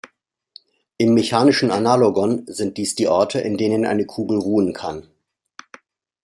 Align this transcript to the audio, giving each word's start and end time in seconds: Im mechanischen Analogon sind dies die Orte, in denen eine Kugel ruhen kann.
Im 0.97 1.13
mechanischen 1.13 1.69
Analogon 1.69 2.45
sind 2.47 2.77
dies 2.79 2.95
die 2.95 3.07
Orte, 3.07 3.39
in 3.41 3.55
denen 3.55 3.85
eine 3.85 4.07
Kugel 4.07 4.39
ruhen 4.39 4.73
kann. 4.73 5.07